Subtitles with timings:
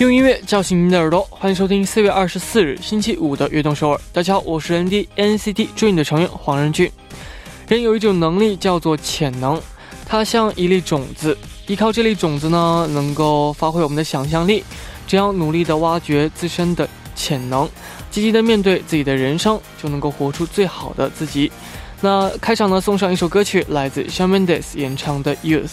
[0.00, 3.98] 用音乐叫醒您的耳朵，欢迎收听四月二十四日星期五的《悦动首尔》。
[4.14, 6.90] 大家好，我是 ND NCT Dream 的成员黄仁俊。
[7.68, 9.60] 人有一种能力叫做潜能，
[10.06, 14.64] 它像一粒种子，依靠这粒种子呢，能够发挥我们的想象力。
[15.06, 17.68] 只要努力的挖掘自身的潜能，
[18.10, 21.52] 积极的面对自己的人生，就能够活出最好的自己。
[22.00, 25.64] 那开场呢，送上一首歌曲，来自 Shawn Mendes 演唱的《Youth》。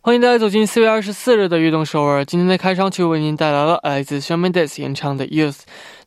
[0.00, 2.24] 欢迎大家走进四月二十四日的悦动首尔。
[2.24, 5.52] 今天的开场曲为您带来了来自 s h a m a n d e s 演唱的《Youth》。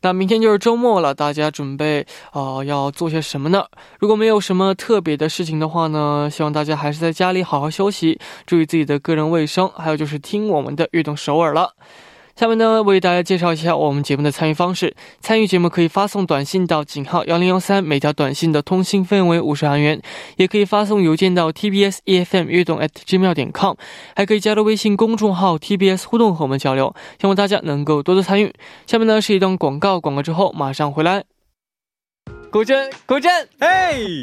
[0.00, 3.64] 那明天就是周末了，大家准备啊要做些什么呢？
[3.98, 11.74] 如果没有什么特别的事情的话呢，希望大家还是在家里好好休息，注意自己的个人卫生，还有就是听我们的悦动首尔了。
[12.36, 14.94] 下面呢，为大家介绍一下我们节目的参与方式。
[15.20, 19.98] 参与节目可以发送短信到井号幺零幺三，每条短信的通信费为五十韩元；
[20.36, 23.74] 也可以发送邮件到 tbs efm 悦动 at gmail 点 com，
[24.14, 26.94] 还可以加入微信公众号 tbs 互动和我们交流。
[27.18, 28.52] 希望大家能够多多参与。
[28.86, 31.24] 下面呢是一段广告，广告之后马上回来。
[32.50, 34.22] 古筝，古筝，嘿。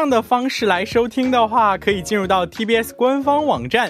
[0.09, 3.89] 的方式来收听的话，可以进入到 TBS 官方网站。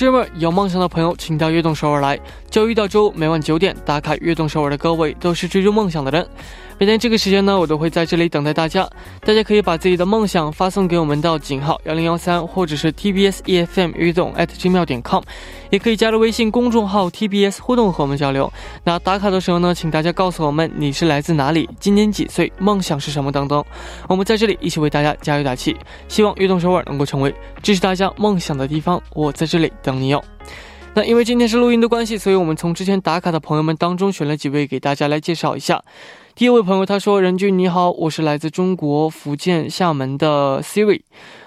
[0.00, 2.18] Jerry 有梦想的朋友，请到悦动首尔来。
[2.48, 6.26] 周一到周五每晚九点打卡悦动首尔的各位，都是追逐梦想的人。
[6.80, 8.88] 每天这个时间呢，我都会在这里等待大家。
[9.20, 15.22] 大家可以把自己的梦想发送给我们到井号幺零幺三，或者是 TBS EFM 悦动 at gmail 点 com，
[15.68, 18.50] 也可以加入微信公众号 TBS 互动和我们交流。
[18.82, 23.62] 那打卡的时候呢，请大家告诉我们你是来自哪里，今年几岁，梦想是什么等等。
[24.08, 25.76] 我们在这里一起为大家加油打气，
[26.08, 28.98] 希望悦动首尔能够成为支持大家梦想的地方。
[29.12, 30.24] 我在这里等你哟。
[30.92, 35.80] 那因为今天是录音的关系，所以我们从之前打卡的朋友们当中选了几位给大家来介绍一下。
[36.34, 41.02] 第一位朋友他说：“任俊你好，我是来自中国福建厦门的 Siri，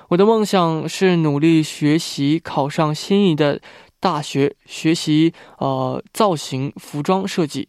[0.08, 3.60] 我的梦想是努力学习，考上心仪的
[4.00, 7.68] 大学，学习呃造型服装设计。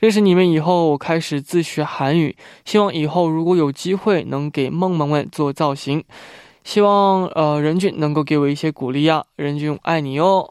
[0.00, 6.02] 认识你们以后，我开始自学韩语，希望以后如果有机会能给梦萌们做造型，
[6.64, 10.50] 希望呃任俊能够给我一些鼓励啊，任俊爱你哦。”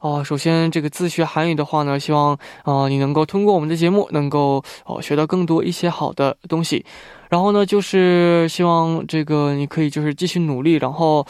[0.00, 6.84] 哦，首先这个自学韩语的话呢，希望啊你能够通过我们的节目，能够哦学到更多一些好的东西。
[7.28, 11.24] 然后呢，就是希望这个你可以就是继续努力，然后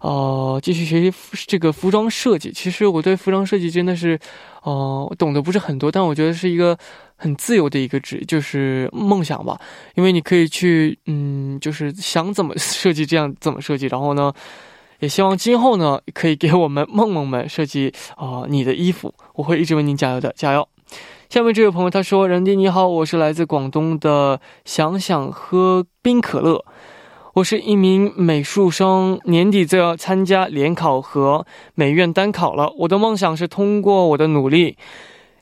[0.00, 1.16] 呃继续学习
[1.46, 2.50] 这个服装设计。
[2.50, 4.18] 其实我对服装设计真的是
[4.64, 6.76] 呃懂得不是很多，但我觉得是一个
[7.14, 9.56] 很自由的一个职，就是梦想吧。
[9.94, 14.32] 因为你可以去嗯，就是想怎么 设计这样怎么设计，然后呢。
[15.00, 20.68] 也希望今后呢，可以给我们梦梦们设计啊你的衣服，我会一直为您加油的，加油！
[21.28, 26.64] 下面这位朋友他说：“任弟你好，我是来自广东的，想想喝冰可乐。
[27.34, 32.72] 我是一名美术生，年底就要参加联考和美院单考了。
[32.80, 34.76] 我的梦想是通过我的努力，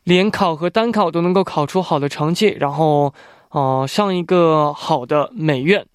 [0.05, 3.15] 联考和单考都能够考出好的成绩，然后，
[3.51, 5.87] 呃，上一个好的美院。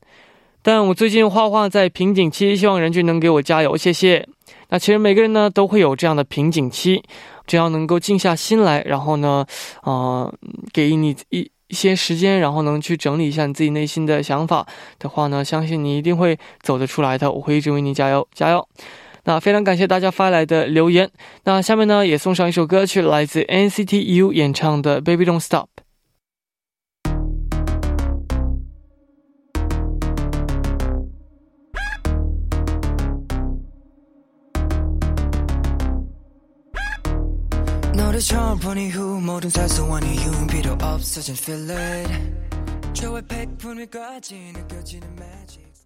[0.64, 4.26] 但我最近画画在瓶颈期，希望人群能给我加油，谢谢。
[4.70, 7.04] 那其实每个人呢都会有这样的瓶颈期，
[7.46, 9.46] 只要能够静下心来，然后呢，
[9.84, 10.34] 呃，
[10.72, 14.66] 给你一一些时间，然后能去整理一下你自己内心的想法
[15.00, 17.30] 的话呢，相信你一定会走得出来的。
[17.30, 18.66] 我会一直为你加油，加油。
[19.26, 21.10] 那非常感谢大家发来的留言。
[21.44, 25.68] 那下面呢也送上一首歌曲，来自 NCT U 演唱的《Baby Don't Stop》。
[38.14, 45.83] 너를 처음 본 이후 모든 사소한 이유는 필요 없어진 feel it 저의 백분위까지 느껴지는 magic.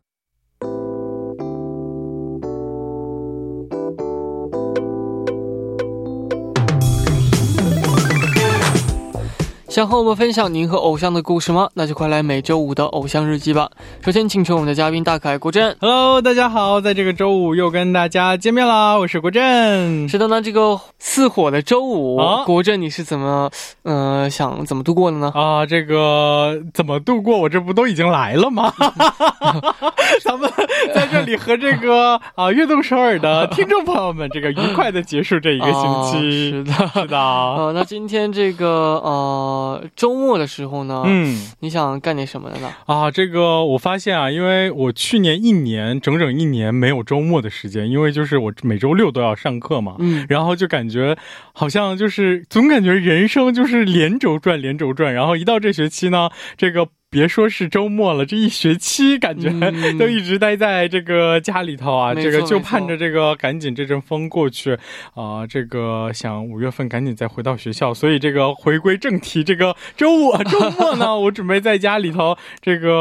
[9.69, 11.67] 想和我们分享您和偶像的故事吗？
[11.73, 13.69] 那就快来每周五的偶像日记吧。
[14.01, 15.75] 首先，请出我们的嘉宾大可爱国振。
[15.81, 20.07] Hello，大家好，在这个周五又跟大家见面啦，我是国振。
[20.07, 23.51] 是的呢，这个似火的周五，国振你是怎么
[23.83, 25.33] 呃想怎么度过的呢？
[25.35, 27.37] 啊，这个怎么度过？
[27.37, 28.73] 我这不都已经来了吗？
[30.23, 30.49] 咱们
[30.95, 36.51] 在这里和这个啊悦动首尔的 听众朋友们，这个愉快的结束这一个星期。
[36.51, 37.17] 是的，是的。
[37.17, 39.55] 呃，那今天这个呃。
[39.95, 42.73] 周末的时候呢，嗯，你想干点什么的呢？
[42.85, 51.17] 啊，这个我发现啊，因为我去年一年整整一年没有周末的时间，因为就是我每周六都要上课嘛，嗯，然后就感觉
[51.53, 56.87] 好像就是总感觉人生就是连轴转，连轴转，然后一到这学期呢，这个。
[57.09, 59.49] 别说是周末了，这一学期感觉
[59.97, 64.77] 都一直待在这个家里头啊，这个就盼着这个赶紧这阵风过去
[65.13, 67.93] 啊，这个想五月份赶紧再回到学校。
[67.93, 72.91] 所以这个回归正题，这个周五周末呢， 我准备在家里头这个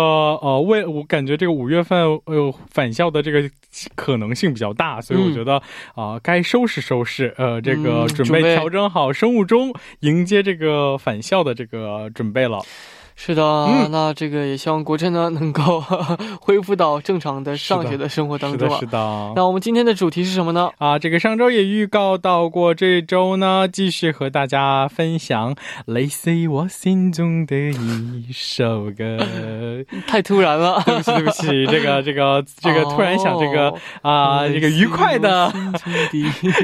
[0.41, 3.51] 呃，为我感觉这个五月份呃返校的这个
[3.97, 5.61] 可能性比较大，所以我觉得
[5.97, 12.61] 啊，该收拾收拾呃，这个准备调整好生物钟，迎接这个返校的这个准备了。
[13.19, 15.83] 是的，那这个也希望国珍呢能够
[16.39, 18.69] 恢复到正常的上学的生活当中。
[18.69, 19.33] 是的，是的。
[19.35, 20.71] 那我们今天的主题是什么呢？
[20.79, 25.55] 啊，这个上周也预告到过，这周呢继续和大家分享
[25.87, 29.17] 《类似我心中的一首歌》。
[30.07, 33.73] 太突然了， 对不起，对不起，这个，这个，这个突然想这个
[34.03, 35.51] 啊，这个愉快的。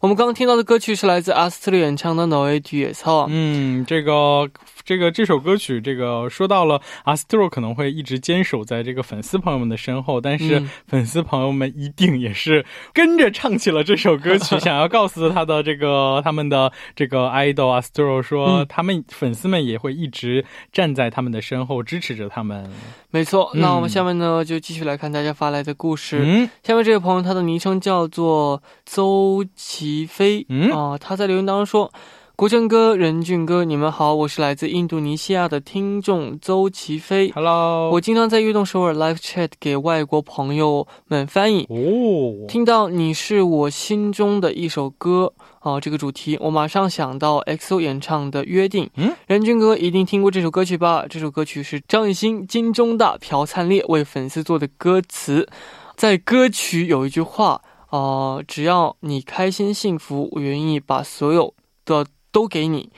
[0.00, 3.04] 我们刚刚听到的歌曲是来自阿斯特利演唱的《No A D S》。
[3.28, 4.48] 嗯，这个。
[4.90, 22.68] 这个这首歌曲，这个说到了阿斯特洛可能会一直坚守在这个粉丝朋友们的身后，但是粉丝朋友们一定也是跟着唱起了这首歌曲， 想要告诉他的这个他们的这个 idol 阿斯特洛说，他们粉丝们也会一直站在他们的身后支持着他们。
[23.12, 26.20] 没错，那我们下面呢就继续来看大家发来的故事。
[26.20, 31.92] 嗯，下面这位朋友他的昵称叫做邹齐飞，嗯啊，他在留言当中说。
[32.40, 37.30] 国珍哥、任俊哥，你们好，我是来自印度尼西亚的听众邹齐飞。
[37.32, 41.66] Hello，我经常在悦动首尔 Live Chat 给外国朋友们翻译。
[41.68, 48.86] 哦，听到你是我心中的一首歌啊，这个主题，我马上想到 XO 演唱的《约定》。
[48.94, 51.04] 嗯，任俊哥一定听过这首歌曲吧？
[51.10, 55.46] 这首歌曲是张艺兴、金钟大、朴灿烈为粉丝做的歌词。
[55.94, 61.52] 在歌曲有一句话啊，只要你开心幸福，我愿意把所有
[61.84, 62.06] 的。
[62.32, 62.90] 都给你，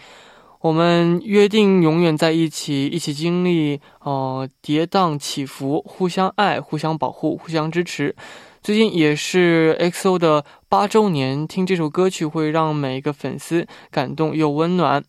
[0.61, 8.15] 我们约定永远在一起，一起经历呃跌宕起伏，互相爱，互相保护，互相支持。
[8.63, 15.03] 最近也是 XO 的八周年，听这首歌曲会让每一个粉丝感动又温暖。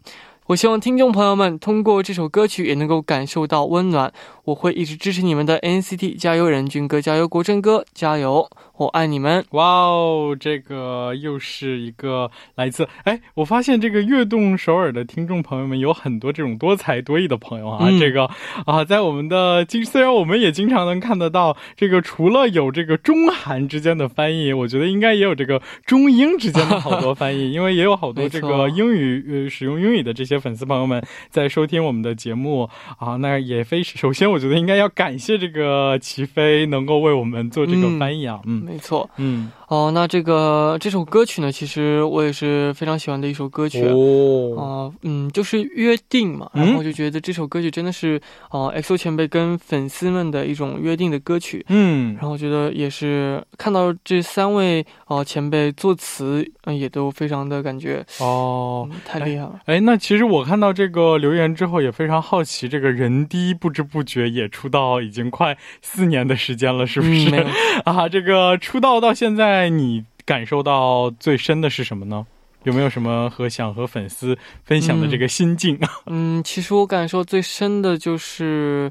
[0.47, 4.11] 我希望听众朋友们通过这首歌曲也能够感受到温暖。
[4.45, 8.50] 我会一直支持你们的 NCT，加油，任俊哥，加油，国振哥，加油！
[8.75, 9.45] 我爱你们！
[9.51, 12.85] 哇哦，这个又是一个来自……
[13.03, 17.88] 哎，我发现这个悦动首尔的听众朋友们有很多这种多才多艺的朋友啊。
[17.97, 18.29] 这个
[18.65, 33.15] 啊，在我们的经虽然我们也经常能看得到这个，除了有这个中韩之间的翻译，我觉得应该也有这个中英之间的好多翻译， 因为也有好多这个英语呃使用英语的这些粉丝朋友们在收听我们的节目啊。
[33.15, 34.32] 那也非首先。
[34.33, 39.51] 我觉得应该要感谢这个齐飞能够为我们做这个翻译啊，嗯，没错，嗯。
[39.73, 59.59] 哦，那这个这首歌曲呢，其实我也是非常喜欢的一首歌曲哦，啊，嗯，就是约定嘛，然后我就觉得这首歌曲真的是啊，XO 前辈跟粉丝们的一种约定的歌曲，嗯，然后我觉得也是看到这三位啊前辈作词，嗯，也都非常的感觉哦，太厉害了。
[59.65, 67.43] 哎，那其实我看到这个留言之后也非常好奇，这个人低不知不觉也出道已经快四年的时间了，是不是？
[67.85, 69.62] 啊，这个出道到现在。
[69.70, 72.25] 你感受到最深的是什么呢？
[72.63, 75.77] 有没有什么和想和粉丝分享的这个心境？
[76.05, 78.89] 嗯， 其实我感受最深的就是，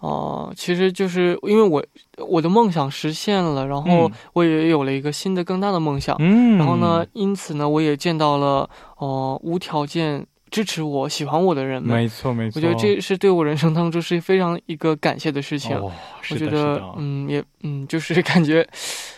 [0.00, 1.82] 哦，其实就是因为我
[2.18, 6.14] 我的梦想实现了，然后我也有了一个新的更大的梦想。
[6.18, 8.68] 嗯，然后呢，因此呢，我也见到了
[8.98, 11.96] 哦，无条件支持我喜欢我的人们。
[11.96, 12.60] 没错，没错。
[12.60, 15.74] 我觉得这是对我人生当中是非常一个感谢的事情。
[15.74, 15.90] 哦，
[16.30, 18.68] 我觉得，嗯，也，嗯，就是感觉。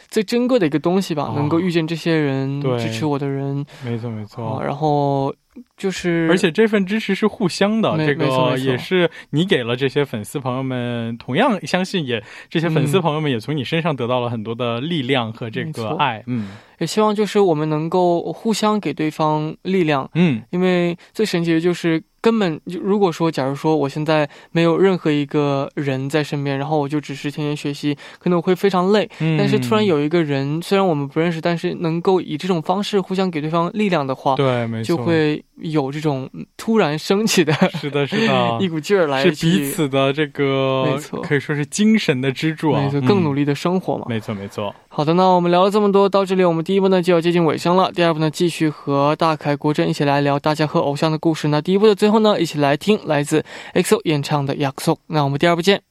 [0.08, 4.62] 最珍贵的一个东西吧，能够遇见这些人支持我的人，没错没错。
[4.62, 5.34] 然后
[5.76, 16.50] 就是，而且这份支持是互相的，这个也是你给了这些粉丝朋友们，同样相信也这些粉丝朋友们也从你身上得到了很多的力量和这个爱，嗯。
[16.78, 29.08] 也希望就是我们能够互相给对方力量，嗯，因为最神奇的就是根本就如果说假如说我现在没有任何一个人在身边，然后我就只是天天学习，可能我会非常累。
[29.20, 44.75] 嗯，但是突然有一个人，虽然我们不认识，但是能够以这种方式互相给对方力量的话，对，没错，就会有这种突然升起的，是的，是的， 一股劲儿来，是彼此的这个，没错，可以说是精神的支柱啊，没错，更努力的生活嘛，没错，没错。
[44.99, 47.93] 好的，那我们聊了这么多，到这里我们第一部呢就要接近尾声了。
[47.93, 51.47] 第二部呢，继续和大凯、国真一起来聊大家和偶像的故事。
[51.47, 54.95] 那第一部的最后呢，一起来听来自 EXO 演唱的《y a k s o》。
[55.07, 55.88] 那我们第二部见。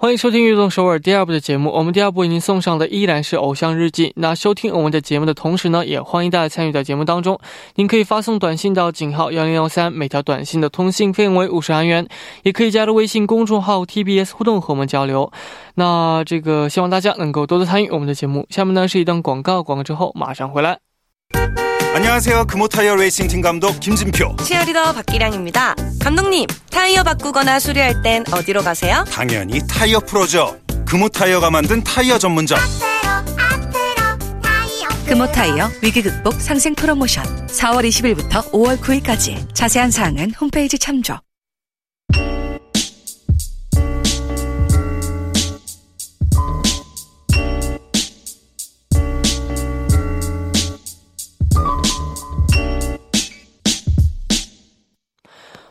[0.00, 1.72] 欢迎收听《运动首尔》第二部的节目。
[1.72, 4.10] 我们第二部为您送上的依然是《偶像日记》。
[4.14, 7.36] 那收听我们的节目的同时呢，也欢迎大家参与到节目当中。
[7.74, 12.06] 您可以发送短信到井号幺零幺三，每条短信的通信费用为五十韩元。
[12.44, 15.32] 也可以加入微信公众号 TBS 互动和我们交流。
[15.74, 18.46] 那这个希望大家能够多多参与我们的节目。
[18.50, 20.78] 下面呢是一段广告，广告之后马上回来。
[21.94, 22.46] 안녕하세요.
[22.46, 24.36] 금호 타이어 레이싱 팀 감독 김진표.
[24.44, 25.74] 치어리더 박기량입니다.
[26.00, 29.04] 감독님, 타이어 바꾸거나 수리할 땐 어디로 가세요?
[29.10, 30.58] 당연히 타이어 프로죠.
[30.86, 32.58] 금호 타이어가 만든 타이어 전문점.
[35.06, 41.18] 금호 타이어 위기 극복 상생 프로모션 4월 20일부터 5월 9일까지 자세한 사항은 홈페이지 참조.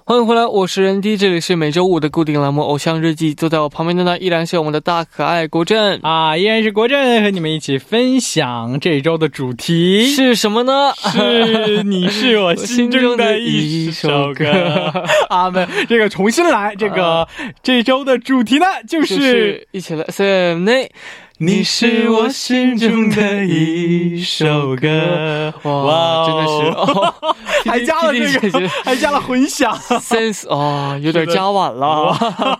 [0.10, 3.36] 欢迎回来，我是人 D，这里是每周五的固定栏目《偶像日记》。
[3.38, 10.94] 坐在我旁边的呢，依然是我们的大可爱国振啊，依然是国振和你们一起分享这周的主题是什么呢？
[10.96, 14.46] 是你是我心中的一首歌。
[15.28, 15.68] 阿门。
[15.90, 17.28] 这个重新来，这个
[17.62, 20.90] 这周的主题呢，就是一起来 say n
[21.40, 27.14] 你是我心中的一首歌，哇，真的是，哦
[27.64, 32.12] 还加了这个， 还加了混响，sense 哦，有点加晚了。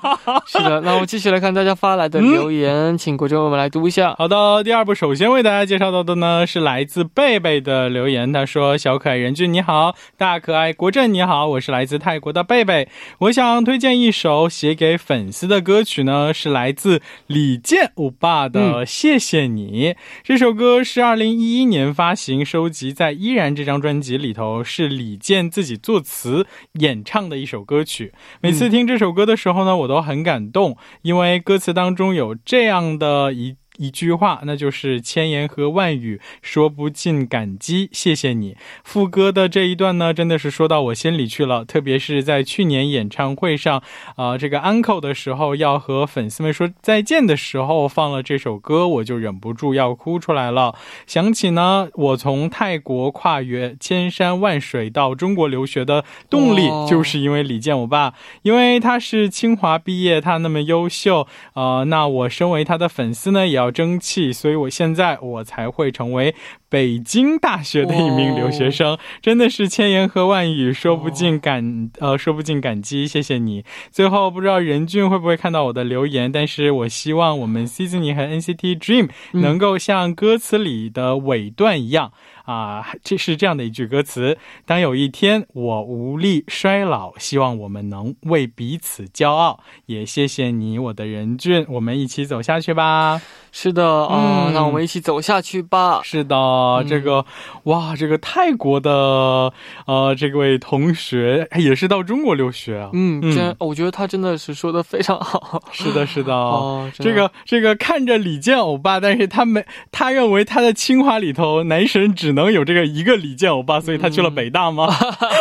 [0.46, 4.14] 是的，那我们继续来看大家发来的留言，请国政我们来读一下。
[4.16, 12.88] 好的，第二部首先为大家介绍到的呢是来自贝贝的留言，他说：“小可爱任俊你好，大可爱国振你好，我是来自泰国的贝贝，
[13.20, 19.96] 我想推荐一首写给粉丝的歌曲呢，是来自李健欧巴的。”呃，谢谢你。
[20.24, 28.14] 这首歌是二零一一年发行，收集在《依然》这张专辑里头，是李健自己作词演唱的一首歌曲。
[28.42, 33.56] 每次听这首歌的时候呢，我都很感动，因为歌词当中有这样的一。
[33.78, 38.58] 一句话，那就是千言和万语说不尽感激，谢谢你。
[38.84, 41.64] 副歌的这一段呢，真的是说到我心里去了。
[41.64, 43.84] 特别是在去年演唱会上，
[44.16, 50.76] 啊，这个 uncle 的时候要和粉丝们说再见的时候，放了这首歌，我就忍不住要哭出来了。
[51.06, 63.67] 想起呢，我从泰国跨越千山万水到中国留学的动力，就是因为李健我爸，因为他是清华毕业，他那么优秀，啊，那我身为他的粉丝呢，也要。
[63.72, 66.36] 争气，所以我现在我才会成为。
[66.70, 73.64] 北京大学的一名留学生，真的是千言和万语说不尽感呃说不尽感激，谢谢你。
[73.90, 82.12] 最后不知道任俊会不会看到我的留言，但是我希望我们 Seasoning 和 NCT Dream 能够像歌词里的尾段一样
[82.48, 89.60] 啊，这是这样的一句歌词：当有一天我无力衰老，希望我们能为彼此骄傲。
[89.88, 93.22] 也谢谢你，我的任俊，我们一起走下去吧。
[93.52, 96.00] 是的，嗯，那我们一起走下去吧。
[96.04, 96.38] 是的。
[96.38, 97.26] 啊，这个
[97.64, 99.52] 哇，这个泰国的
[99.86, 102.90] 呃，这位同学也是到中国留学啊。
[102.94, 105.62] 嗯，真，我觉得他真的是说的非常好。
[105.74, 106.34] 是的，是的。
[106.34, 114.88] 哦，这个这个看着李健欧巴，但是他没，他认为他的清华里头男神只能有这个一个李健欧巴，所以他去了北大吗？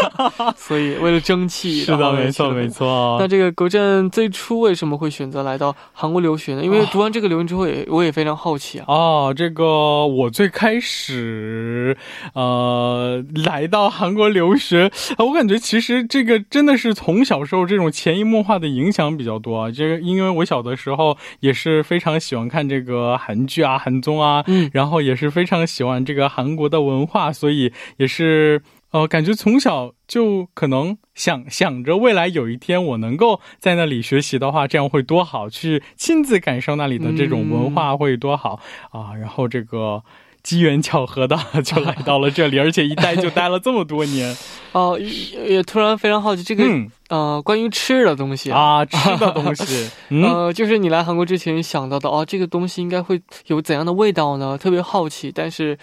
[0.56, 3.18] 所以为了争气， 是的，没错，没错。
[3.20, 6.64] 那这个国振最初为什么会选择来到韩国留学呢？
[6.64, 8.84] 因为读完这个留言之后，也我也非常好奇啊。
[8.88, 11.96] 哦，这个我最开始。
[12.32, 19.70] 呃，来到韩国留学，我感觉其实这个真的是从小时候这种潜移默化的影响比较多啊。
[19.70, 39.12] 这个因为我小的时候也是非常喜欢看这个韩剧啊、韩综啊，嗯，然后也是非常喜欢这个韩国的文化，所以也是呃，感觉从小就可能想想着未来有一天我能够在那里学习的话，这样会多好，去亲自感受那里的这种文化会多好、啊。
[39.14, 40.02] 然后这个
[40.42, 44.34] 机缘巧合的就来到了这里，而且一待就待了这么多年。
[44.72, 48.50] 哦、也也突然非常好奇这个、嗯呃关于吃的东西。
[48.50, 50.22] 啊，吃的东西， 嗯。
[50.22, 54.56] 呃，就是你来韩国之前想到的哦，这个东西应该会有怎样的味道呢？
[54.56, 55.78] 特别好奇，但是，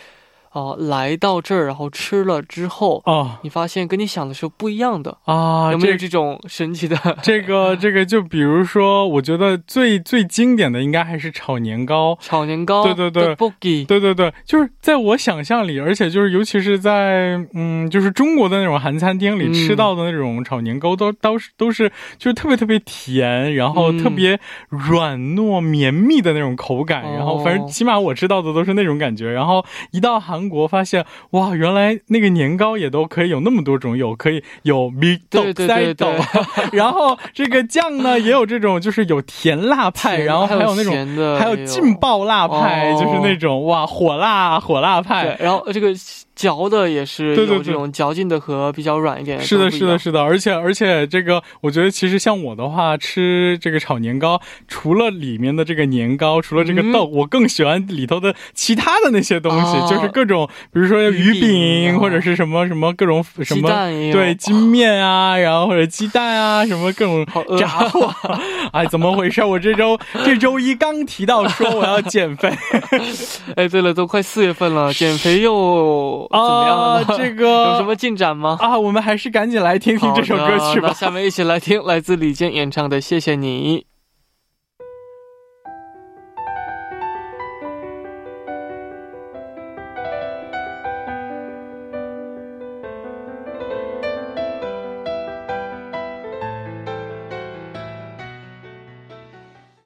[0.53, 6.95] 哦、来到这儿然后吃了之后，啊你发现跟你想的是不一样的，啊，有没有这这种神奇的？
[7.21, 12.17] 这 个这个，就比如说，我觉得最最经典的应该还是炒年糕。
[12.21, 13.35] 炒年糕，对对对
[13.85, 24.39] 对对对，就是在我想象里，而且就是尤其是在嗯，就是中国的那种韩餐厅里嗯吃到的那种炒年糕，都都是都是就是特别特别甜，然后嗯特别
[24.69, 29.31] 软糯绵密的那种口感，哦然后反正起码我吃到的都是那种感觉。
[29.31, 36.11] 然后一到韩国，发现哇，原来那个年糕也都可以有那么多种，有可以有米豆塞豆，
[36.71, 42.99] 然后这个酱呢也有这种就是有甜辣派，然后还有那种还有劲爆辣派，哦。
[42.99, 45.93] 就是那种哇火辣火辣派。，然后这个
[46.35, 47.57] 嚼的也是对对对。
[47.57, 67.25] 有这种嚼劲的和比较软一点是的，是的，是的，而且而且这个，我觉得其实像我的话，吃这个炒年糕，除了里面的这个年糕，除了这个豆，我更喜欢里头的其他的那些东西，就是各种，比如说鱼鱼饼或者是什么什么各种什鸡么蛋对金面啊，然后或者鸡蛋啊，什么各种
[67.57, 68.13] 炸货，
[68.73, 69.43] 哎，怎么回事？
[69.43, 72.51] 我这周这周一刚提到说我要减肥。
[73.55, 77.05] 哎，对了，都快四月份了，减肥又怎么样了呢？
[77.07, 78.57] 啊这个 有什么进展吗？
[78.59, 80.93] 啊，我们还是赶紧来听听这首歌曲吧。
[80.93, 83.85] 下面一起来听来自李健演唱的《谢谢你》。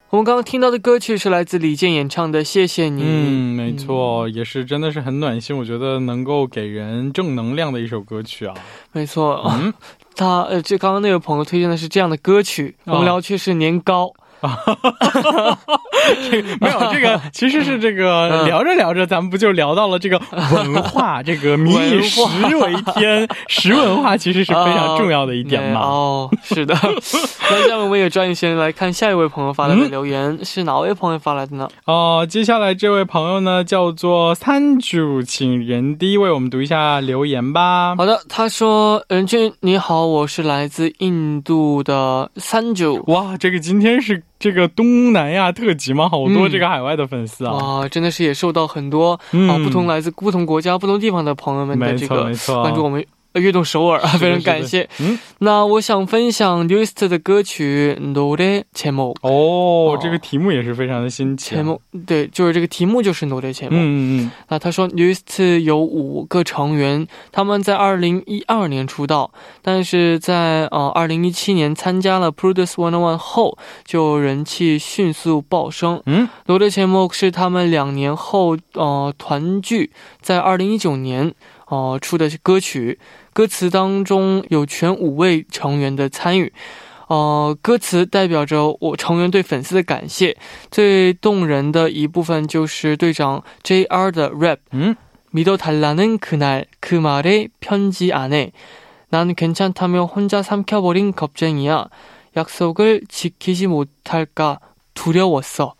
[0.09, 3.01] 我们刚刚听到的歌曲是来自李健演唱的《谢谢你》。
[3.05, 8.53] 嗯，没错，也是真的是很暖心，我觉得能够给人正能量的一首歌曲啊。
[8.93, 9.73] 没错，嗯，
[10.15, 14.13] 他呃，这刚刚那位朋友推荐的是这样的歌曲，哦我们聊却是年糕。
[16.59, 20.19] 没有这个， 其实是这个嗯聊着聊着，咱们不就聊到了这个
[20.51, 22.21] 文化，这个民以食
[22.57, 25.81] 为天，食文化其实是非常重要的一点嘛。
[25.81, 26.75] 哦，是的。
[27.49, 31.67] 那下面我们也抓紧时间来看下一位朋友发来的留言，是哪位朋友发来的呢？
[31.85, 37.95] 哦，接下来这位朋友呢叫做三主，请人第一为我们读一下留言吧。
[37.95, 42.95] 好的，他说：“任俊你好，我是来自印度的三九。
[43.07, 46.07] 哇，这个今天是这个东南亚特辑吗？
[46.07, 47.53] 好多嗯这个海外的粉丝啊。
[47.53, 53.03] 哇，真的是也受到很多啊、嗯不同来自不同国家、不同地方的朋友们的这个，关注我们
[53.36, 54.86] 呃悦动首尔啊，非常感谢。
[55.00, 59.14] 嗯，那我想分享 Newest 的歌曲《노래제목》。
[59.22, 61.62] 哦，哦这个题目也是非常的新奇、啊。
[61.62, 63.80] 제목对，就是这个题目就是《노래 제목》。
[63.80, 76.02] 嗯嗯那他说 Newest 有五个成员，他们在二零一二年出道，但是在呃二零一七年参加了 Produce One One 后，就人气迅速暴升。
[76.04, 81.32] 嗯 노래节目是他们两年后呃团聚，在二零一九年
[81.68, 82.98] 呃出的歌曲，
[83.36, 86.52] 歌词当中有全五位成员的参与。
[87.08, 90.36] 呃，歌词代表着我成员对粉丝的感谢。
[90.70, 94.60] 最动人的一部分就是队长 JR 的 rap。
[94.72, 94.96] 음?
[95.32, 98.52] 믿어달라는 그날 그 말의 편지 안에
[99.08, 101.88] 난 괜찮다며 혼자 삼켜버린 겁쟁이야.
[102.36, 104.60] 약속을 지키지 못할까
[104.94, 105.74] 두려웠어.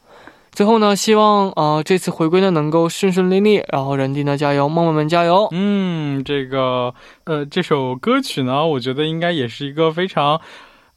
[0.58, 5.48] 最后呢，希望呃这次回归呢能够顺顺利利，然后人弟呢加油，梦梦们加油。
[5.52, 6.92] 嗯，这个
[7.26, 10.42] 呃，这首歌曲呢，我觉得应该也是一个非常。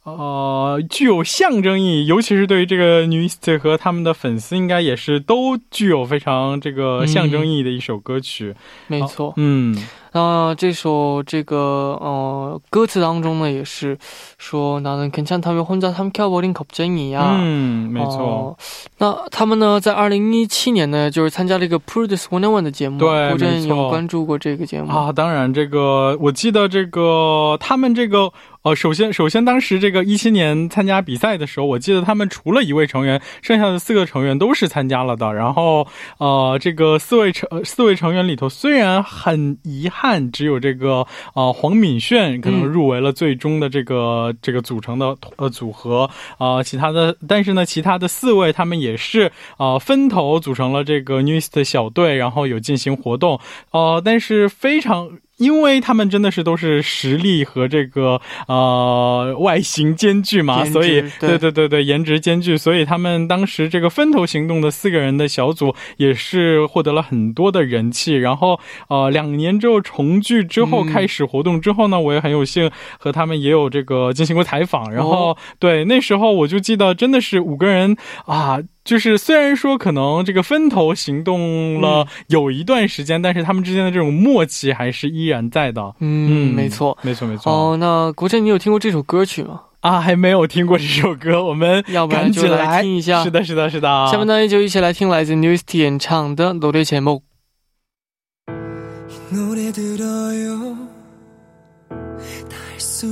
[0.03, 8.55] 呃，具有象征意义，尤其是对于这个女 t 和他们的粉丝，应该也是都具有非常这个象征意义的一首歌曲。
[8.87, 9.77] 没错，嗯，
[10.12, 13.98] 那这首这个呃歌词当中呢，也是
[14.38, 17.36] 说나는괜찮다며혼자삼켜버린겁쟁이야。
[17.38, 18.16] 嗯，没错。
[18.16, 18.56] 哦
[18.98, 22.98] 那他们呢，在二零一七年呢，就是参加了一个 Produce One One 的节目。
[22.98, 35.34] 对郭震没错有关注过这个节目啊，当然，这个我记得，这个他们这个呃，首先首先当时这个一七年参加比赛的时候，我记得他们除了一位成员，剩下的四个成员都是参加了的。
[35.34, 39.99] 然后呃，这个四位成呃四位成员里头，虽然很遗憾。
[40.01, 46.09] 憾只有这个呃黄敏炫可能入围了最终的这个这个组成的呃组合
[46.39, 55.19] 啊，其他的但是呢，其他的四位他们也是呃分头组成了这个 Newest 小队，然后有进行活动，呃，但是非常。
[55.41, 68.13] 因为他们真的是都是实力和这个呃外形兼具嘛，所以对对对对颜值兼具，所以他们当时这个分头行动的四个人的小组也是获得了很多的人气。
[68.13, 74.93] 然后呃两年之后重聚之后开始活动之后呢，我也很有幸和他们也有这个进行过采访。
[74.93, 78.59] 然后对那时候我就记得真的是五个人啊。
[78.84, 85.94] 就是虽然说可能这个分头行动了有一段时间，但是他们之间的这种默契还是依然在的。
[86.00, 87.52] 嗯，没错，没错，没错。
[87.52, 89.62] 哦，那国振，你有听过这首歌曲吗？
[89.80, 93.22] 啊，还没有听过这首歌，我们 要不然就来听一下。
[93.22, 93.88] 是的，是的，是的。
[94.10, 97.22] 下面呢，就一起来听来自 Newsty 演唱的《노래节目》。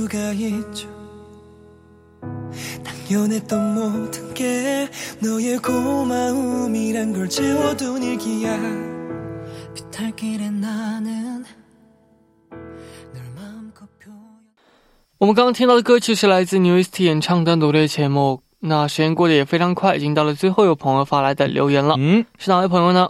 [0.09, 0.88] 당
[3.11, 4.89] 연했던 모든 게
[5.19, 8.57] 너의 고마움이란 걸 채워둔 일기야
[9.73, 11.45] 비탈길에 나는
[15.17, 18.41] 我们刚刚听到的歌曲是来自 New East 演唱的《努力节目》。
[18.59, 21.95] 那时间过得也非常快，已经到了最后有朋友发来的留言了。
[21.97, 23.09] 嗯，是哪位朋友呢？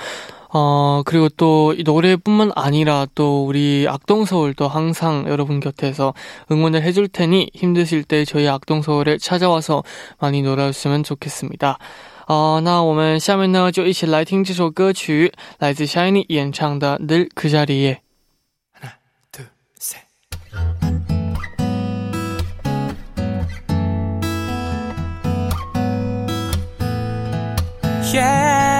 [0.52, 6.14] 어, 그리고 또 이 노래뿐만 아니라 또 우리 악동서울도 항상 여러분 곁에서
[6.50, 9.82] 응원을 해줄 테니 힘드실 때 저희 악동서울에 찾아와서
[10.18, 11.78] 많이 놀아주시면 좋겠습니다.
[12.30, 17.98] 어, 那我们下面呢就一起来听这首歌曲，来自 Shiny 演唱的《늘그 자리에》。
[18.72, 18.92] 하나,
[19.32, 19.46] 둘,
[19.78, 20.02] 셋.
[28.12, 28.71] Yeah.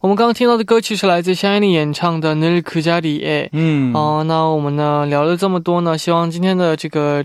[0.00, 3.48] 我们刚刚听到的歌曲是来自香烟丽演唱的《늘그자리》。
[3.52, 7.24] 嗯，哦，那我们呢聊了这么多呢，希望今天的这个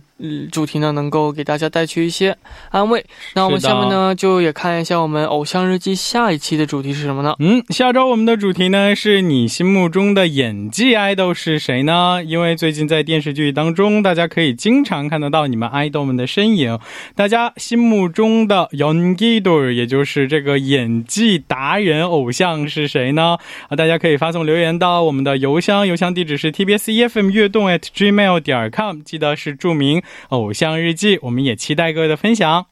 [0.49, 2.37] 主题呢能够给大家带去一些
[2.69, 3.05] 安慰。
[3.35, 7.35] 那我们下面呢就也看一下我们偶像日记下一期的主题是什么呢？
[7.39, 12.23] 嗯，下周我们的主题呢是你心目中的演技爱豆是谁呢？
[12.23, 16.79] 因为最近在电视剧当中，大家可以经常看得到你们爱豆们的身影。
[17.13, 22.62] 大家心目中的연기 도， 也就是这个演技达人偶像。
[22.68, 23.36] 是谁呢？
[23.68, 31.18] 啊，大家可以发送留言到我们的邮箱，邮箱地址是 tbs efm 悦动 at gmail 点 com，记得是注明偶像日记。
[31.22, 32.66] 我们也期待各位的分享。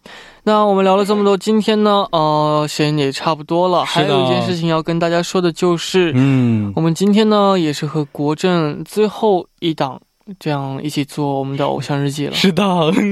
[0.45, 3.85] 那我们聊了这么多，今天呢，呃，时间也差不多了。
[3.85, 10.01] 还有一件事情要跟大家说的就是，嗯，我们今天呢也是和国政最后一档。
[10.39, 12.33] 这样一起做我们的偶像日记了。
[12.35, 12.65] 是的，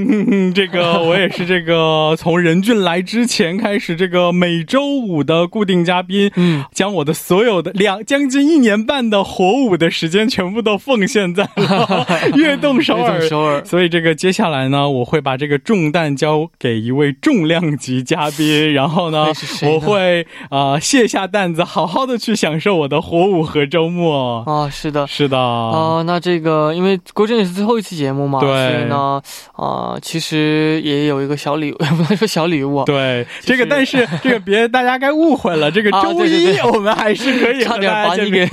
[0.55, 19.27] 这个我也是这个 从任俊来之前开始，这个每周五的固定嘉宾，嗯，将我的所有的两将近一年半的火舞的时间全部都奉献在了悦动首悦尔动首尔所以这个接下来呢，我会把这个重担交给一位重量级嘉宾，然后呢
[19.63, 24.43] 我会啊、呃卸下担子，好好的去享受我的火舞和周末。
[24.45, 25.05] 啊，是的。
[25.07, 29.21] 是的，啊、那这个因为国珍也是最后一期节目嘛，对所以呢，
[29.55, 38.47] 啊、其实也有一个小礼物， 不能说小礼物啊，对这个，但是 这个别大家该误会了，这个啊周一我们还是可以 差点把你给，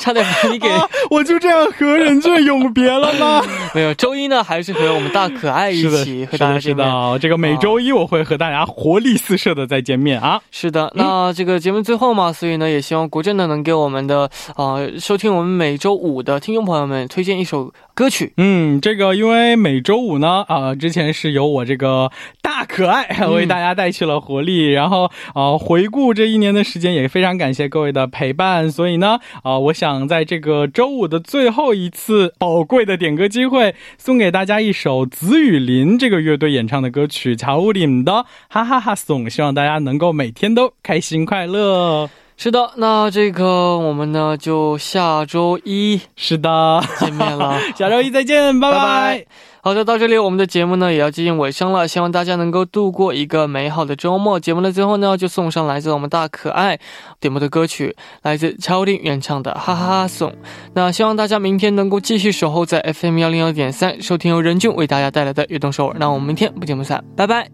[0.00, 3.42] 差点把你给，啊，我就这样和任俊永别了吗？
[3.74, 3.94] 没有。
[3.94, 6.86] 周一呢，还是和我们大可爱一，起和大家见面。
[6.86, 10.40] 的，这个每周一我会和大家活力四射的再见面啊。
[10.50, 18.32] 是的，那这个节目最后嘛，所以呢，也希望国珍呢能给我们的呃收听我们每周五的听众朋友们推荐一首歌曲。
[18.36, 22.10] 嗯，这个因为每周五呢，啊、之前是由我这个
[22.42, 42.08] 大可爱 为大家带去了活力，然后啊、回顾这一年的时间，也非常感谢各位的陪伴，所以呢，啊、我想在这个周五的最后一次宝贵的点歌机会，送给大家一首紫雨林这个乐队演唱的歌曲《乔乌林的哈哈哈颂》，希望大家能够每天都开心快乐。
[42.44, 47.58] 是的，那这个我们呢就下周一是的，见面了。
[47.74, 49.26] 下周一再见，拜拜拜拜。
[49.62, 54.38] 好的，到这里我们的节目呢也要接近尾声了，希望大家能够度过一个美好的周末。
[54.38, 56.78] 节目的最后呢，就送上来自我们大可爱
[57.18, 60.30] 点播的歌曲，来自超丁原唱的《哈哈哈颂》。
[60.74, 65.96] 那希望大家明天能够继续守候在 FM 幺零幺点三，收听由任俊为大家带来的悦动首尔。
[65.98, 67.48] 那我们明天不见不散，拜拜。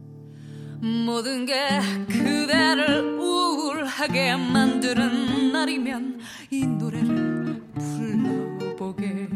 [3.61, 6.21] 우울하게 만드는 날이면
[6.51, 9.29] 이 노래를 불러보게.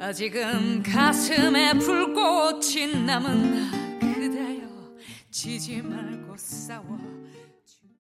[0.00, 4.68] 아직은 가슴에 불꽃이 남은 그대여
[5.30, 7.17] 지지 말고 싸워